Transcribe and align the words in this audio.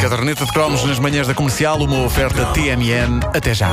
Caderneta 0.00 0.44
de 0.44 0.52
cromos 0.52 0.84
nas 0.84 0.98
manhãs 0.98 1.26
da 1.26 1.34
comercial, 1.34 1.78
uma 1.78 2.04
oferta 2.04 2.46
TMN. 2.46 3.20
Até 3.34 3.52
já. 3.54 3.70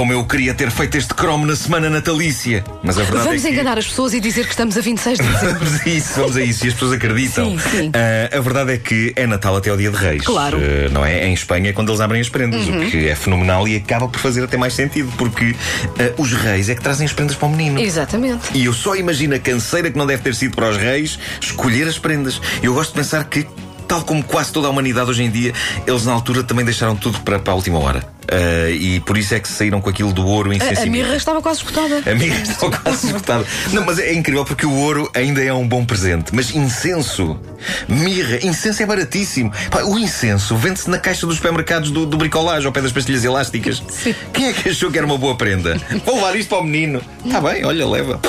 Como 0.00 0.14
eu 0.14 0.24
queria 0.24 0.54
ter 0.54 0.70
feito 0.70 0.96
este 0.96 1.12
cromo 1.12 1.44
na 1.44 1.54
semana 1.54 1.90
natalícia. 1.90 2.64
Mas 2.82 2.96
a 2.96 3.02
verdade 3.02 3.24
Vamos 3.26 3.44
é 3.44 3.48
que... 3.48 3.52
enganar 3.52 3.76
as 3.78 3.86
pessoas 3.86 4.14
e 4.14 4.18
dizer 4.18 4.44
que 4.44 4.52
estamos 4.52 4.78
a 4.78 4.80
26 4.80 5.18
de 5.18 5.26
dezembro. 5.26 5.58
Vamos 5.60 5.80
a 5.82 5.88
isso, 5.90 6.14
vamos 6.14 6.36
a 6.38 6.42
isso. 6.42 6.64
E 6.64 6.68
as 6.68 6.72
pessoas 6.72 6.92
acreditam. 6.92 7.50
Sim, 7.50 7.58
sim. 7.58 7.92
Ah, 7.92 8.34
a 8.34 8.40
verdade 8.40 8.72
é 8.72 8.78
que 8.78 9.12
é 9.14 9.26
Natal 9.26 9.54
até 9.56 9.68
ao 9.68 9.76
dia 9.76 9.90
de 9.90 9.96
Reis. 9.98 10.24
Claro. 10.24 10.56
Uhum. 10.56 10.64
Ah, 10.86 10.88
não 10.88 11.04
é? 11.04 11.26
Em 11.26 11.34
Espanha 11.34 11.68
é 11.68 11.72
quando 11.74 11.90
eles 11.90 12.00
abrem 12.00 12.18
as 12.18 12.30
prendas, 12.30 12.66
o 12.66 12.80
que 12.90 13.08
é 13.10 13.14
fenomenal 13.14 13.68
e 13.68 13.76
acaba 13.76 14.08
por 14.08 14.18
fazer 14.18 14.42
até 14.42 14.56
mais 14.56 14.72
sentido, 14.72 15.12
porque 15.18 15.54
ah, 15.98 16.14
os 16.16 16.32
reis 16.32 16.70
é 16.70 16.74
que 16.74 16.80
trazem 16.80 17.04
as 17.04 17.12
prendas 17.12 17.36
para 17.36 17.48
o 17.48 17.50
menino. 17.50 17.78
Exatamente. 17.78 18.48
E 18.54 18.64
eu 18.64 18.72
só 18.72 18.96
imagino 18.96 19.34
a 19.34 19.38
canseira 19.38 19.90
que 19.90 19.98
não 19.98 20.06
deve 20.06 20.22
ter 20.22 20.34
sido 20.34 20.56
para 20.56 20.70
os 20.70 20.78
reis 20.78 21.18
escolher 21.42 21.86
as 21.86 21.98
prendas. 21.98 22.40
Eu 22.62 22.72
gosto 22.72 22.92
de 22.92 23.00
pensar 23.00 23.22
que, 23.24 23.46
tal 23.90 24.02
como 24.04 24.22
quase 24.22 24.52
toda 24.52 24.68
a 24.68 24.70
humanidade 24.70 25.10
hoje 25.10 25.24
em 25.24 25.30
dia, 25.30 25.52
eles 25.84 26.06
na 26.06 26.12
altura 26.12 26.44
também 26.44 26.64
deixaram 26.64 26.94
tudo 26.94 27.18
para, 27.22 27.40
para 27.40 27.52
a 27.52 27.56
última 27.56 27.76
hora. 27.80 28.06
Ah, 28.28 28.70
e 28.70 29.00
por 29.00 29.18
isso 29.18 29.34
é 29.34 29.40
que 29.40 29.48
saíram 29.48 29.80
com 29.80 29.90
aquilo 29.90 30.12
do 30.12 30.24
ouro 30.24 30.50
A, 30.50 30.52
a 30.52 30.56
insensível. 30.56 30.92
mirra 30.92 31.16
estava 31.16 31.42
quase 31.42 31.58
esgotada. 31.58 32.00
A 32.08 32.14
minha 32.14 32.38
está 32.40 32.70
quase 32.70 33.06
esgotada. 33.08 33.44
Não, 33.72 33.84
mas 33.84 33.98
é 33.98 34.14
incrível 34.14 34.44
porque 34.44 34.64
o 34.64 34.72
ouro 34.72 35.10
ainda 35.12 35.42
é 35.42 35.52
um 35.52 35.66
bom 35.66 35.84
presente. 35.84 36.32
Mas 36.32 36.54
incenso, 36.54 37.36
mirra, 37.88 38.38
incenso 38.46 38.80
é 38.80 38.86
baratíssimo. 38.86 39.52
Pá, 39.68 39.82
o 39.82 39.98
incenso 39.98 40.56
vende-se 40.56 40.88
na 40.88 40.98
caixa 40.98 41.26
dos 41.26 41.34
supermercados 41.36 41.90
do, 41.90 42.06
do 42.06 42.16
bricolagem 42.16 42.66
ao 42.66 42.72
pé 42.72 42.82
das 42.82 42.92
pastilhas 42.92 43.24
elásticas. 43.24 43.82
Sim. 43.88 44.14
Quem 44.32 44.46
é 44.46 44.52
que 44.52 44.68
achou 44.68 44.88
que 44.92 44.98
era 44.98 45.06
uma 45.06 45.18
boa 45.18 45.34
prenda? 45.34 45.76
Vou 46.06 46.14
levar 46.14 46.36
isto 46.36 46.50
para 46.50 46.58
o 46.58 46.62
menino. 46.64 47.02
Está 47.24 47.40
bem, 47.40 47.64
olha, 47.64 47.84
leva. 47.88 48.20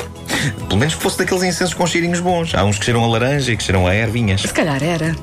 Pelo 0.67 0.78
menos 0.78 0.95
que 0.95 1.02
fosse 1.02 1.17
daqueles 1.17 1.44
incensos 1.44 1.73
com 1.73 1.86
cheirinhos 1.86 2.20
bons. 2.20 2.53
Há 2.56 2.64
uns 2.64 2.78
que 2.78 2.86
cheiram 2.86 3.03
a 3.03 3.08
laranja 3.08 3.52
e 3.52 3.58
que 3.58 3.64
cheiram 3.64 3.88
a 3.88 3.95
ervinhas. 3.95 4.42
Se 4.42 4.53
calhar 4.53 4.81
era. 4.84 5.16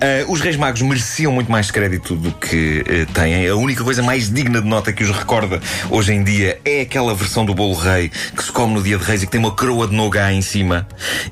Ah, 0.00 0.24
os 0.28 0.40
Reis 0.40 0.56
Magos 0.56 0.82
mereciam 0.82 1.32
muito 1.32 1.50
mais 1.50 1.70
crédito 1.70 2.14
do 2.16 2.32
que 2.32 2.84
eh, 2.86 3.06
têm. 3.12 3.46
A 3.48 3.54
única 3.56 3.84
coisa 3.84 4.02
mais 4.02 4.32
digna 4.32 4.60
de 4.60 4.66
nota 4.68 4.92
que 4.92 5.04
os 5.04 5.10
recorda 5.10 5.60
hoje 5.90 6.12
em 6.12 6.22
dia 6.24 6.58
é 6.64 6.82
aquela 6.82 7.14
versão 7.14 7.44
do 7.44 7.54
bolo 7.54 7.74
rei 7.74 8.08
que 8.08 8.42
se 8.42 8.50
come 8.52 8.74
no 8.74 8.82
dia 8.82 8.98
de 8.98 9.04
Reis 9.04 9.22
e 9.22 9.26
que 9.26 9.32
tem 9.32 9.40
uma 9.40 9.50
coroa 9.52 9.86
de 9.86 9.94
nogá 9.94 10.32
em 10.32 10.42
cima. 10.42 10.86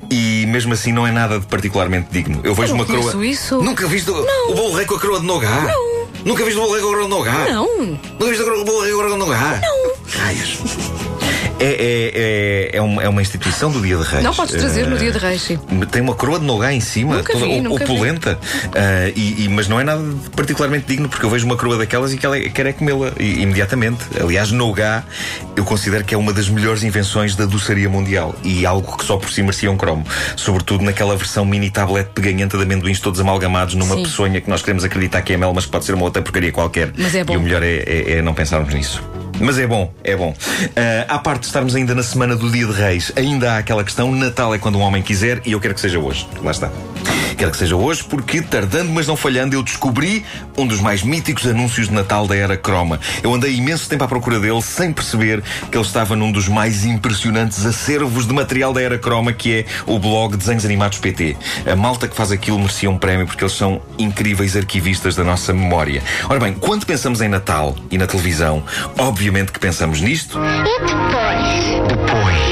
E 0.09 0.45
mesmo 0.47 0.73
assim 0.73 0.91
não 0.91 1.05
é 1.05 1.11
nada 1.11 1.39
de 1.39 1.45
particularmente 1.47 2.07
digno. 2.11 2.39
Eu 2.43 2.53
vejo 2.53 2.73
Eu 2.73 2.77
não 2.77 2.83
uma 2.83 2.85
coroa. 2.85 3.25
isso. 3.25 3.61
Nunca 3.61 3.87
viste 3.87 4.09
o, 4.09 4.15
o 4.49 4.55
bolo 4.55 4.75
rei 4.75 4.85
com 4.85 4.95
a 4.95 4.99
coroa 4.99 5.19
de 5.19 5.25
nogá? 5.25 5.61
Não. 5.61 6.05
Nunca 6.23 6.43
viste 6.43 6.57
o 6.57 6.61
bolo 6.61 6.73
rei 6.73 6.81
com 6.81 6.87
a 6.87 6.91
coroa 6.91 7.03
de 7.05 7.09
nogá? 7.09 7.45
Não. 7.51 7.67
Nunca 8.19 8.25
viste 8.25 8.43
o 8.43 8.65
bolo 8.65 8.81
rei 8.81 8.91
com 8.93 8.99
a 8.99 9.03
coroa 9.03 9.11
de 9.11 9.25
nogá? 9.25 9.59
Não. 9.61 9.74
É, 13.05 13.07
é, 13.07 13.09
uma, 13.09 13.21
é 13.21 13.23
instituição 13.23 13.71
do 13.71 13.81
Dia 13.81 13.97
de 13.97 14.03
Reis. 14.03 14.23
Não 14.23 14.33
podes 14.33 14.55
trazer 14.55 14.87
no 14.87 14.95
Eh, 14.95 14.99
dia 14.99 15.11
de 15.11 15.17
reis, 15.17 15.41
sim. 15.41 15.57
tem 15.91 16.01
uma 16.01 16.13
coroa 16.15 16.39
de 16.39 16.45
nogá 16.45 16.73
em 16.73 16.79
cima, 16.79 17.17
Nunca 17.17 17.33
toda 17.33 17.45
vi, 17.45 17.67
opulenta. 17.67 18.39
Ah, 18.73 19.11
e, 19.15 19.45
e- 19.45 19.49
mas 19.49 19.67
não 19.67 19.79
é 19.79 19.83
nada 19.83 20.01
particularmente 20.35 20.85
digno, 20.87 21.07
porque 21.09 21.25
eu 21.25 21.29
vejo 21.29 21.45
uma 21.45 21.55
coroa 21.57 21.77
daquelas 21.77 22.13
e 22.13 22.19
ela 22.21 22.39
quer 22.39 22.65
é 22.65 22.73
comê-la 22.73 23.11
imediatamente. 23.19 23.99
Aliás, 24.19 24.51
nogá 24.51 25.03
eu 25.55 25.63
considero 25.63 26.03
que 26.03 26.13
é 26.13 26.17
uma 26.17 26.33
das 26.33 26.49
melhores 26.49 26.83
invenções 26.83 27.35
da 27.35 27.45
doçaria 27.45 27.89
mundial 27.89 28.35
e 28.43 28.65
algo 28.65 28.97
que 28.97 29.05
só 29.05 29.17
por 29.17 29.29
si 29.31 29.41
merecia 29.41 29.71
um 29.71 29.77
cromo. 29.77 30.05
Sobretudo 30.35 30.83
naquela 30.83 31.15
versão 31.15 31.45
mini 31.45 31.69
tablete 31.69 32.09
peganhenta 32.13 32.57
de 32.57 32.63
amendoins 32.63 32.99
todos 32.99 33.19
amalgamados 33.19 33.75
numa 33.75 33.95
Sim. 33.95 34.03
peçonha 34.03 34.41
que 34.41 34.49
nós 34.49 34.61
queremos 34.61 34.83
acreditar 34.83 35.21
que 35.21 35.33
é 35.33 35.37
mel, 35.37 35.53
mas 35.53 35.65
pode 35.65 35.85
ser 35.85 35.93
uma 35.93 36.03
outra 36.05 36.21
porcaria 36.21 36.51
qualquer. 36.51 36.91
Mas 36.97 37.13
é 37.15 37.23
bom. 37.23 37.33
E 37.33 37.37
o 37.37 37.41
melhor 37.41 37.61
é, 37.63 37.75
é- 37.85 38.11
é 38.17 38.21
não 38.21 38.33
pensarmos 38.33 38.73
nisso. 38.73 39.01
Mas 39.39 39.57
é 39.59 39.67
bom, 39.67 39.93
é 40.03 40.15
bom. 40.15 40.33
Ah, 40.75 41.15
à 41.15 41.19
parte 41.19 41.41
de 41.41 41.47
estarmos 41.47 41.75
ainda 41.75 41.93
na 41.93 42.03
semana 42.03 42.35
do 42.35 42.49
Dia 42.49 42.65
de 42.65 42.73
Reis, 42.73 43.11
ainda 43.15 43.53
há 43.53 43.57
aquela 43.57 43.83
questão: 43.83 44.11
Natal 44.11 44.53
é 44.53 44.57
quando 44.57 44.77
um 44.77 44.81
homem 44.81 45.01
quiser 45.01 45.41
e 45.45 45.51
eu 45.51 45.59
quero 45.59 45.73
que 45.73 45.81
seja 45.81 45.99
hoje. 45.99 46.27
Lá 46.41 46.51
está. 46.51 46.71
Quero 47.35 47.51
que 47.51 47.57
seja 47.57 47.75
hoje 47.75 48.03
porque, 48.03 48.41
tardando 48.41 48.91
mas 48.91 49.07
não 49.07 49.15
falhando, 49.15 49.55
eu 49.55 49.63
descobri 49.63 50.25
um 50.57 50.65
dos 50.65 50.79
mais 50.79 51.03
míticos 51.03 51.45
anúncios 51.45 51.87
de 51.87 51.93
Natal 51.93 52.27
da 52.27 52.35
era 52.35 52.55
croma. 52.55 52.99
Eu 53.21 53.33
andei 53.33 53.55
imenso 53.55 53.89
tempo 53.89 54.03
à 54.03 54.07
procura 54.07 54.39
dele 54.39 54.61
sem 54.61 54.93
perceber 54.93 55.43
que 55.69 55.77
ele 55.77 55.85
estava 55.85 56.15
num 56.15 56.31
dos 56.31 56.47
mais 56.47 56.85
impressionantes 56.85 57.65
acervos 57.65 58.27
de 58.27 58.33
material 58.33 58.73
da 58.73 58.81
era 58.81 58.97
croma, 58.97 59.33
que 59.33 59.53
é 59.53 59.65
o 59.85 59.99
blog 59.99 60.37
Desenhos 60.37 60.65
Animados 60.65 60.99
PT. 60.99 61.35
A 61.69 61.75
malta 61.75 62.07
que 62.07 62.15
faz 62.15 62.31
aquilo 62.31 62.59
merecia 62.59 62.89
um 62.89 62.97
prémio 62.97 63.25
porque 63.25 63.43
eles 63.43 63.53
são 63.53 63.81
incríveis 63.97 64.55
arquivistas 64.55 65.15
da 65.15 65.23
nossa 65.23 65.53
memória. 65.53 66.01
Ora 66.29 66.39
bem, 66.39 66.53
quando 66.53 66.85
pensamos 66.85 67.21
em 67.21 67.27
Natal 67.27 67.75
e 67.91 67.97
na 67.97 68.07
televisão, 68.07 68.63
obviamente 68.97 69.51
que 69.51 69.59
pensamos 69.59 70.01
nisto. 70.01 70.39
E 70.39 70.79
depois? 70.85 71.87
Depois 71.87 72.44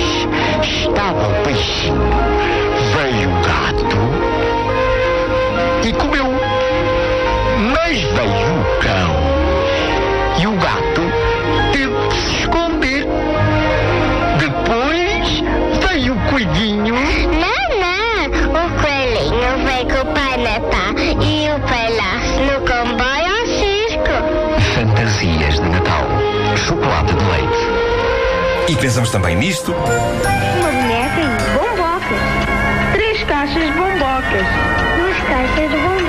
de 27.15 27.25
leite. 27.25 28.71
E 28.71 28.75
pensamos 28.77 29.11
também 29.11 29.35
nisto. 29.35 29.71
Uma 29.73 30.71
boneca 30.71 31.19
e 31.19 31.27
bombocas. 31.57 32.19
Três 32.93 33.23
caixas 33.23 33.63
de 33.63 33.71
bombocas. 33.71 34.47
Duas 34.97 35.17
caixas 35.27 35.69
de 35.69 35.77
bombocas. 35.77 36.03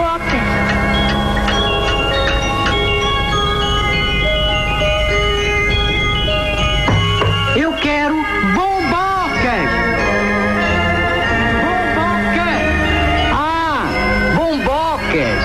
Eu 7.57 7.73
quero 7.75 8.15
bombocas! 8.55 9.71
Bombocas! 11.63 12.63
Ah, 13.33 13.87
bombocas! 14.35 15.41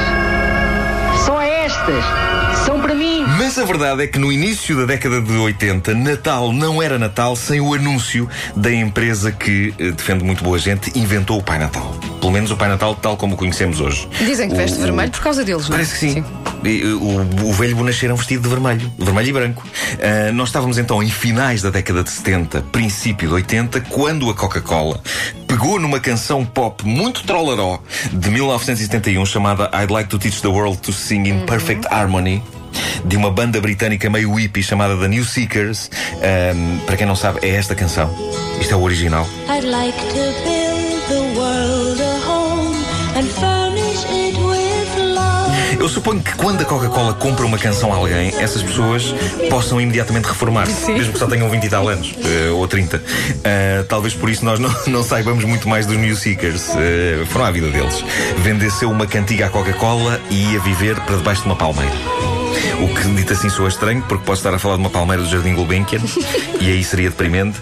São 1.25 1.39
estas! 1.39 2.03
São 2.65 2.79
mim! 2.99 3.23
Mas 3.37 3.57
a 3.57 3.65
verdade 3.65 4.03
é 4.03 4.07
que 4.07 4.19
no 4.19 4.31
início 4.31 4.75
da 4.77 4.85
década 4.85 5.21
de 5.21 5.31
80, 5.31 5.93
Natal 5.95 6.51
não 6.53 6.81
era 6.83 6.99
Natal 6.99 7.35
sem 7.35 7.59
o 7.59 7.73
anúncio 7.73 8.27
da 8.55 8.71
empresa 8.71 9.31
que, 9.31 9.73
eh, 9.79 9.91
defende 9.91 10.23
muito 10.23 10.43
boa 10.43 10.59
gente, 10.59 10.91
inventou 10.99 11.39
o 11.39 11.43
Pai 11.43 11.57
Natal. 11.57 11.95
Pelo 12.19 12.31
menos 12.31 12.51
o 12.51 12.57
Pai 12.57 12.67
Natal 12.69 12.93
tal 12.95 13.15
como 13.17 13.33
o 13.35 13.37
conhecemos 13.37 13.79
hoje. 13.79 14.07
Dizem 14.19 14.49
que 14.49 14.55
veste 14.55 14.77
o- 14.77 14.81
vermelho 14.81 15.11
por 15.11 15.21
causa 15.21 15.43
deles, 15.43 15.69
não 15.69 15.75
é? 15.77 15.79
Parece 15.79 15.93
que 15.93 15.99
sim. 16.13 16.23
E, 16.63 16.83
uh, 16.83 16.99
O, 17.01 17.49
o 17.49 17.53
velho 17.53 17.75
bonacheiro 17.75 18.11
é 18.11 18.15
um 18.15 18.17
vestido 18.17 18.43
de 18.43 18.49
vermelho, 18.49 18.91
vermelho 18.99 19.29
e 19.29 19.31
branco. 19.33 19.65
Ah, 20.01 20.31
nós 20.33 20.49
estávamos 20.49 20.77
então 20.77 21.01
em 21.01 21.09
finais 21.09 21.61
da 21.61 21.69
década 21.69 22.03
de 22.03 22.09
70, 22.09 22.61
princípio 22.71 23.29
de 23.29 23.33
80, 23.35 23.79
quando 23.81 24.29
a 24.29 24.33
Coca-Cola 24.33 25.01
pegou 25.47 25.79
numa 25.79 25.99
canção 26.01 26.43
pop 26.45 26.85
muito 26.85 27.23
trollaró 27.23 27.79
de 28.11 28.29
1971 28.29 29.25
chamada 29.25 29.69
I'd 29.73 29.91
Like 29.91 30.09
to 30.09 30.19
Teach 30.19 30.41
the 30.41 30.47
World 30.49 30.79
to 30.79 30.91
Sing 30.91 31.23
in 31.29 31.45
Perfect 31.45 31.87
Harmony. 31.89 32.43
De 33.05 33.15
uma 33.17 33.31
banda 33.31 33.59
britânica 33.61 34.09
meio 34.09 34.33
hippie 34.33 34.63
chamada 34.63 34.95
The 34.97 35.07
New 35.07 35.23
Seekers. 35.25 35.89
Ahm, 36.15 36.79
para 36.85 36.97
quem 36.97 37.07
não 37.07 37.15
sabe, 37.15 37.39
é 37.41 37.49
esta 37.55 37.75
canção. 37.75 38.13
Isto 38.59 38.73
é 38.73 38.77
o 38.77 38.81
original. 38.81 39.27
I'd 39.49 39.65
like 39.65 39.97
to 39.97 40.33
build 40.43 41.07
the 41.07 41.39
world 41.39 42.01
a 42.01 42.29
home 42.29 42.75
and 43.15 43.25
furnish 43.25 44.05
it 44.11 44.37
with 44.37 45.15
love. 45.15 45.79
Eu 45.79 45.87
suponho 45.87 46.21
que 46.21 46.33
quando 46.35 46.61
a 46.61 46.65
Coca-Cola 46.65 47.13
compra 47.13 47.45
uma 47.45 47.57
canção 47.57 47.93
a 47.93 47.95
alguém, 47.95 48.33
essas 48.37 48.61
pessoas 48.61 49.13
possam 49.49 49.79
imediatamente 49.79 50.25
reformar-se, 50.25 50.91
mesmo 50.91 51.13
que 51.13 51.19
só 51.19 51.25
tenham 51.27 51.49
20 51.49 51.63
e 51.63 51.69
tal 51.69 51.87
anos, 51.87 52.13
eh, 52.23 52.49
ou 52.51 52.67
30. 52.67 53.01
Ah, 53.45 53.85
talvez 53.87 54.13
por 54.13 54.29
isso 54.29 54.43
nós 54.43 54.59
não, 54.59 54.69
não 54.87 55.03
saibamos 55.03 55.45
muito 55.45 55.67
mais 55.69 55.85
dos 55.85 55.95
New 55.97 56.15
Seekers. 56.15 56.69
Eh, 56.75 57.23
foram 57.27 57.45
à 57.45 57.51
vida 57.51 57.69
deles. 57.69 58.03
Vendeceu 58.39 58.89
uma 58.91 59.07
cantiga 59.07 59.45
à 59.45 59.49
Coca-Cola 59.49 60.19
e 60.29 60.51
ia 60.53 60.59
viver 60.59 60.99
para 61.01 61.15
debaixo 61.15 61.41
de 61.43 61.47
uma 61.47 61.55
palmeira. 61.55 62.38
O 62.81 62.87
que 62.87 63.07
dito 63.09 63.33
assim 63.33 63.49
soa 63.49 63.67
estranho, 63.67 64.01
porque 64.07 64.23
posso 64.25 64.39
estar 64.39 64.53
a 64.53 64.59
falar 64.59 64.75
de 64.75 64.81
uma 64.81 64.89
palmeira 64.89 65.21
do 65.21 65.29
Jardim 65.29 65.53
Gulbenkian 65.53 65.99
e 66.61 66.71
aí 66.71 66.83
seria 66.83 67.09
deprimente. 67.09 67.59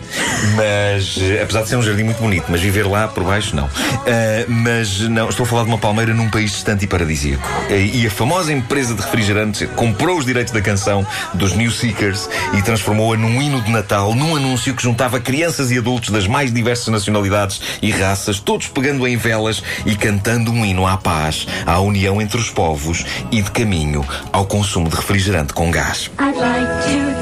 Mas, 0.56 1.18
eh, 1.20 1.42
apesar 1.42 1.64
de 1.64 1.70
ser 1.70 1.76
um 1.78 1.82
jardim 1.82 2.04
muito 2.04 2.20
bonito, 2.20 2.46
mas 2.50 2.62
viver 2.62 2.88
lá 2.88 3.08
por 3.08 3.24
baixo, 3.24 3.56
não. 3.56 3.70
Ah, 4.06 4.46
mas 4.48 5.00
não, 5.02 5.30
estou 5.30 5.46
a 5.46 5.48
falar 5.48 5.64
de 5.64 5.70
uma 5.70 5.78
palmeira 5.78 6.14
num 6.14 6.30
país 6.30 6.52
distante 6.52 6.86
e 6.86 6.88
paradisíaco. 6.88 7.48
Eh, 7.70 7.88
E 7.98 8.06
a 8.08 8.12
famosa 8.12 8.52
empresa 8.54 8.94
de 8.94 9.02
refrigerantes 9.02 9.68
comprou 9.76 10.18
os 10.18 10.26
direitos 10.26 10.54
da 10.54 10.62
canção 10.62 11.06
dos 11.34 11.54
New 11.54 11.72
Seekers 11.72 12.30
e 12.54 12.62
transformou-a 12.62 13.18
num 13.18 13.42
hino 13.42 13.62
de 13.62 13.72
Natal, 13.72 14.14
num 14.14 14.36
anúncio 14.36 14.74
que 14.76 14.84
juntava 14.84 15.20
crianças 15.20 15.72
e 15.72 15.78
adultos 15.78 16.10
das 16.10 16.28
mais 16.28 16.54
diversas 16.54 16.88
nacionalidades 16.88 17.60
e 17.82 17.92
raças, 17.92 18.40
todos 18.40 18.68
pegando 18.68 19.08
em 19.08 19.18
velas 19.18 19.64
e 19.86 19.96
cantando 19.96 20.52
um 20.52 20.66
hino 20.66 20.86
à 20.86 20.98
paz, 20.98 21.48
à 21.66 21.80
união 21.80 22.22
entre 22.22 22.38
os 22.38 22.50
povos 22.50 23.06
e 23.32 23.42
de 23.42 23.52
caminho 23.52 24.06
ao 24.32 24.46
consumo 24.46 24.90
de 24.90 24.96
refrigerante 24.96 25.54
com 25.54 25.72
gás. 25.72 26.10
I'd 26.20 26.36
like 26.38 27.14
to 27.14 27.17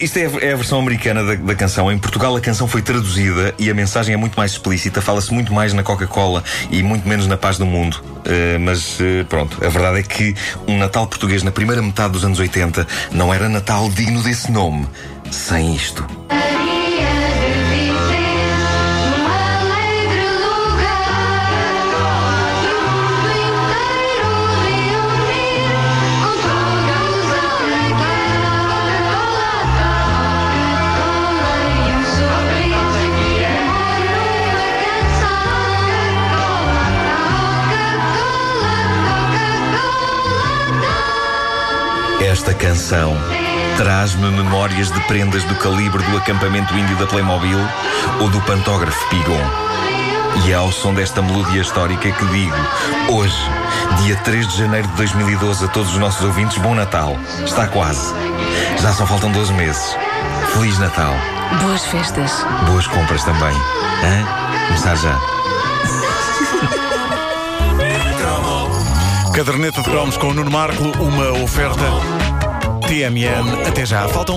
isto 0.00 0.16
é 0.18 0.26
a, 0.26 0.46
é 0.46 0.52
a 0.52 0.56
versão 0.56 0.78
americana 0.78 1.24
da, 1.24 1.34
da 1.34 1.54
canção. 1.54 1.90
Em 1.90 1.98
Portugal 1.98 2.34
a 2.36 2.40
canção 2.40 2.66
foi 2.66 2.82
traduzida 2.82 3.54
e 3.58 3.70
a 3.70 3.74
mensagem 3.74 4.14
é 4.14 4.16
muito 4.16 4.36
mais 4.36 4.52
explícita. 4.52 5.00
Fala-se 5.00 5.32
muito 5.32 5.52
mais 5.52 5.72
na 5.72 5.82
Coca-Cola 5.82 6.42
e 6.70 6.82
muito 6.82 7.08
menos 7.08 7.26
na 7.26 7.36
paz 7.36 7.58
do 7.58 7.66
mundo. 7.66 8.02
Eh, 8.24 8.58
mas 8.58 8.98
eh, 9.00 9.24
pronto, 9.28 9.64
a 9.64 9.68
verdade 9.68 10.00
é 10.00 10.02
que 10.02 10.34
um 10.66 10.78
Natal 10.78 11.06
português 11.06 11.42
na 11.42 11.50
primeira 11.50 11.82
metade 11.82 12.12
dos 12.12 12.24
anos 12.24 12.38
80 12.38 12.86
não 13.12 13.32
era 13.32 13.48
Natal 13.48 13.90
digno 13.90 14.22
desse 14.22 14.50
nome. 14.52 14.86
Sem 15.30 15.74
isto. 15.74 16.06
Esta 42.38 42.54
canção 42.54 43.16
traz-me 43.76 44.30
memórias 44.30 44.92
de 44.92 45.00
prendas 45.08 45.42
do 45.42 45.56
calibre 45.56 46.00
do 46.04 46.16
acampamento 46.16 46.72
índio 46.78 46.96
da 46.96 47.04
Playmobil 47.04 47.58
ou 48.20 48.30
do 48.30 48.40
pantógrafo 48.42 49.08
Pigon. 49.08 49.40
E 50.44 50.52
é 50.52 50.54
ao 50.54 50.70
som 50.70 50.94
desta 50.94 51.20
melodia 51.20 51.60
histórica 51.60 52.12
que 52.12 52.24
digo: 52.26 52.54
hoje, 53.08 53.36
dia 54.02 54.14
3 54.18 54.46
de 54.46 54.56
janeiro 54.56 54.86
de 54.86 54.94
2012, 54.94 55.64
a 55.64 55.68
todos 55.68 55.90
os 55.90 55.98
nossos 55.98 56.24
ouvintes, 56.24 56.56
bom 56.58 56.76
Natal. 56.76 57.18
Está 57.44 57.66
quase. 57.66 58.14
Já 58.80 58.92
só 58.92 59.04
faltam 59.04 59.32
12 59.32 59.52
meses. 59.54 59.96
Feliz 60.52 60.78
Natal. 60.78 61.14
Boas 61.60 61.84
festas. 61.86 62.46
Boas 62.70 62.86
compras 62.86 63.24
também. 63.24 63.56
Hã? 64.04 64.66
Começar 64.68 64.94
já. 64.94 65.18
Caderneta 69.34 69.82
de 69.82 69.90
cromos 69.90 70.16
com 70.16 70.28
o 70.28 70.34
Nuno 70.34 70.50
Marco, 70.50 70.84
uma 71.00 71.30
oferta 71.42 72.27
TMN. 72.88 73.68
Até 73.68 73.84
já. 73.84 74.08
Faltam 74.08 74.36